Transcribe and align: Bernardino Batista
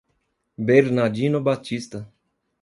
Bernardino 0.57 1.37
Batista 1.39 2.11